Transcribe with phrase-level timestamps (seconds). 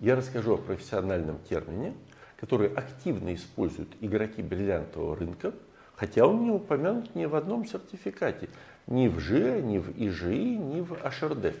[0.00, 1.94] Я расскажу о профессиональном термине,
[2.38, 5.52] который активно используют игроки бриллиантового рынка,
[5.94, 8.48] хотя он не упомянут ни в одном сертификате,
[8.86, 11.54] ни в ЖИА, ни в ИЖИ, ни в HRD.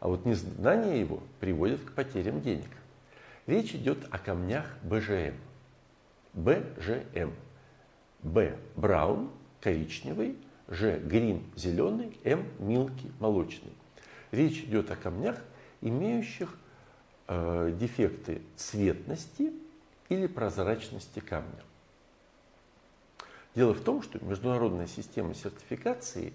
[0.00, 2.68] А вот незнание его приводит к потерям денег.
[3.46, 5.34] Речь идет о камнях БЖМ.
[6.34, 7.32] БЖМ.
[8.22, 9.30] Б браун,
[9.62, 10.36] коричневый,
[10.68, 13.72] Ж грин, зеленый, М милки, молочный.
[14.32, 15.42] Речь идет о камнях,
[15.80, 16.56] имеющих
[17.26, 19.52] э, дефекты цветности
[20.08, 21.62] или прозрачности камня.
[23.54, 26.32] Дело в том, что международная система сертификации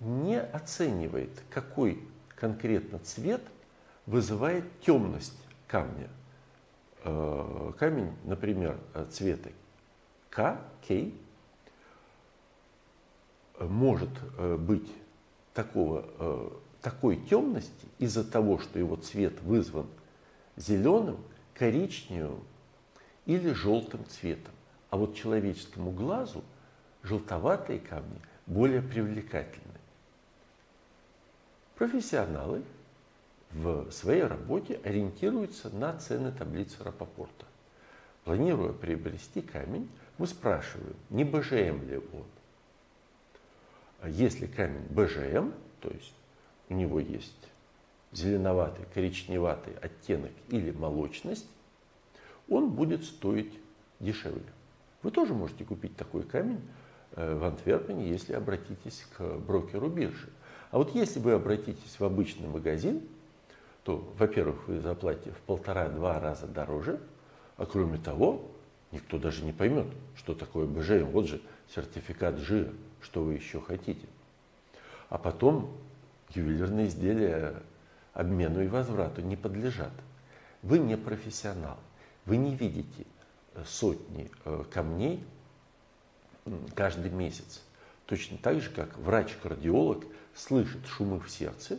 [0.00, 2.02] не оценивает, какой
[2.34, 3.42] конкретно цвет
[4.06, 6.08] вызывает темность камня.
[7.04, 8.78] Э, камень, например,
[9.10, 9.50] цвета
[10.30, 11.10] К, К,
[13.60, 14.88] может э, быть
[15.54, 16.50] такого, э,
[16.82, 19.86] такой темности из-за того, что его цвет вызван
[20.56, 21.18] зеленым,
[21.54, 22.42] коричневым
[23.26, 24.54] или желтым цветом.
[24.90, 26.42] А вот человеческому глазу
[27.02, 29.64] желтоватые камни более привлекательны.
[31.76, 32.62] Профессионалы
[33.52, 37.46] в своей работе ориентируются на цены таблицы Рапопорта.
[38.24, 42.26] Планируя приобрести камень, мы спрашиваем, не БЖМ ли он.
[44.00, 46.14] А если камень БЖМ, то есть
[46.68, 47.48] у него есть
[48.12, 51.46] зеленоватый, коричневатый оттенок или молочность,
[52.48, 53.52] он будет стоить
[54.00, 54.42] дешевле.
[55.02, 56.60] Вы тоже можете купить такой камень
[57.12, 60.28] э, в Антверпене, если обратитесь к брокеру биржи.
[60.70, 63.02] А вот если вы обратитесь в обычный магазин,
[63.84, 67.00] то, во-первых, вы заплатите в полтора-два раза дороже,
[67.56, 68.50] а кроме того,
[68.92, 69.86] никто даже не поймет,
[70.16, 71.06] что такое БЖМ.
[71.06, 71.40] Вот же
[71.74, 74.06] сертификат ЖИА, что вы еще хотите.
[75.08, 75.72] А потом
[76.34, 77.62] ювелирные изделия
[78.12, 79.92] обмену и возврату не подлежат.
[80.62, 81.78] Вы не профессионал,
[82.24, 83.06] вы не видите
[83.66, 85.24] сотни э, камней
[86.74, 87.62] каждый месяц.
[88.06, 90.04] Точно так же, как врач-кардиолог
[90.34, 91.78] слышит шумы в сердце,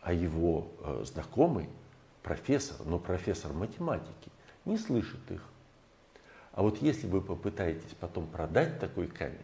[0.00, 1.68] а его э, знакомый,
[2.22, 4.30] профессор, но профессор математики,
[4.64, 5.42] не слышит их.
[6.52, 9.38] А вот если вы попытаетесь потом продать такой камень,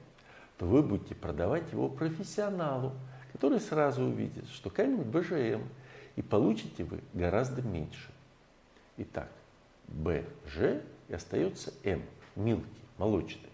[0.58, 2.92] то вы будете продавать его профессионалу,
[3.34, 5.62] который сразу увидит, что камень БЖМ,
[6.14, 8.12] и получите вы гораздо меньше.
[8.96, 9.28] Итак,
[9.88, 12.04] БЖ и остается М,
[12.36, 12.64] милки,
[12.96, 13.50] молочный.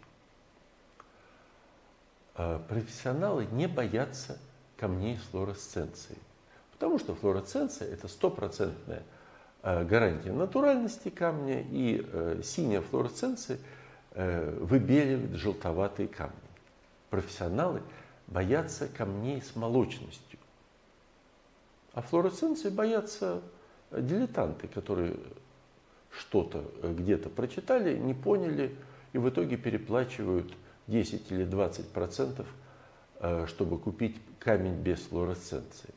[2.34, 4.38] А профессионалы не боятся
[4.76, 6.18] камней флуоресценции,
[6.72, 9.02] потому что флуоресценция– это стопроцентная
[9.62, 13.58] а, гарантия натуральности камня, и э, синяя флуоресценция
[14.10, 16.36] э, выбеливает желтоватые камни.
[17.08, 17.80] Профессионалы
[18.30, 20.38] боятся камней с молочностью,
[21.92, 23.42] а флуоресценции боятся
[23.90, 25.16] дилетанты, которые
[26.10, 28.74] что-то э, где-то прочитали, не поняли
[29.12, 30.52] и в итоге переплачивают
[30.86, 32.46] 10 или 20 процентов,
[33.20, 35.90] э, чтобы купить камень без флуоресценции.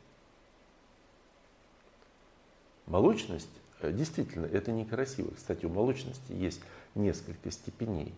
[2.86, 3.48] Молочность,
[3.80, 5.32] э, действительно, это некрасиво.
[5.34, 6.60] Кстати, у молочности есть
[6.94, 8.12] несколько степеней.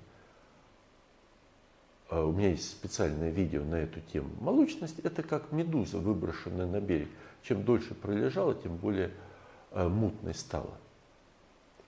[2.10, 4.30] У меня есть специальное видео на эту тему.
[4.40, 7.08] Молочность– это как медуза, выброшенная на берег.
[7.42, 9.10] Чем дольше пролежала, тем более
[9.72, 10.78] мутной стала.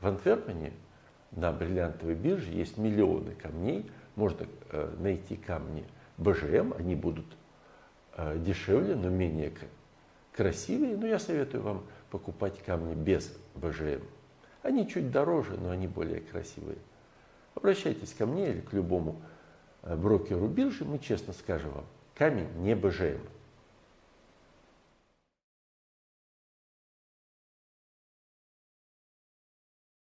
[0.00, 0.72] В Антверпене
[1.32, 3.90] на бриллиантовой бирже есть миллионы камней.
[4.16, 5.84] Можно э, найти камни
[6.16, 7.26] БЖМ, они будут
[8.36, 9.52] дешевле, но менее
[10.34, 10.96] красивые.
[10.96, 14.02] Но я советую вам покупать камни без БЖМ.
[14.62, 16.78] Они чуть дороже, но они более красивые.
[17.54, 19.22] Обращайтесь ко мне или к любому
[19.82, 21.84] брокеру биржи, мы честно скажем вам,
[22.14, 23.20] камень не БЖМ.